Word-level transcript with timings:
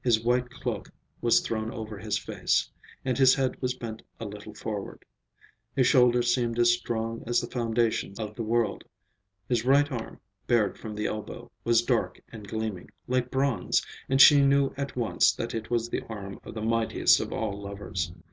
His 0.00 0.22
white 0.22 0.48
cloak 0.48 0.90
was 1.20 1.40
thrown 1.40 1.72
over 1.72 1.98
his 1.98 2.16
face, 2.16 2.70
and 3.04 3.18
his 3.18 3.34
head 3.34 3.60
was 3.60 3.74
bent 3.74 4.00
a 4.20 4.24
little 4.24 4.54
forward. 4.54 5.04
His 5.74 5.88
shoulders 5.88 6.32
seemed 6.32 6.56
as 6.60 6.72
strong 6.72 7.24
as 7.26 7.40
the 7.40 7.50
foundations 7.50 8.20
of 8.20 8.36
the 8.36 8.44
world. 8.44 8.84
His 9.48 9.64
right 9.64 9.90
arm, 9.90 10.20
bared 10.46 10.78
from 10.78 10.94
the 10.94 11.06
elbow, 11.06 11.50
was 11.64 11.82
dark 11.82 12.22
and 12.30 12.46
gleaming, 12.46 12.92
like 13.08 13.28
bronze, 13.32 13.84
and 14.08 14.20
she 14.20 14.44
knew 14.46 14.72
at 14.76 14.94
once 14.94 15.32
that 15.32 15.52
it 15.52 15.68
was 15.68 15.88
the 15.88 16.02
arm 16.06 16.38
of 16.44 16.54
the 16.54 16.62
mightiest 16.62 17.18
of 17.18 17.32
all 17.32 17.60
lovers. 17.60 18.12